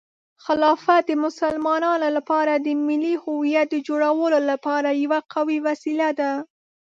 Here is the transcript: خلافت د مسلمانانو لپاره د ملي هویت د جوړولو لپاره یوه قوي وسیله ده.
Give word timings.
خلافت 0.45 1.03
د 1.07 1.11
مسلمانانو 1.25 2.07
لپاره 2.17 2.53
د 2.55 2.67
ملي 2.87 3.15
هویت 3.23 3.67
د 3.71 3.75
جوړولو 3.87 4.39
لپاره 4.51 4.89
یوه 5.03 5.19
قوي 5.33 5.57
وسیله 5.67 6.09
ده. 6.19 6.31